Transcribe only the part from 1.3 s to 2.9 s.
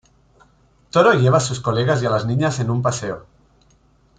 a sus colegas y a las niñas en un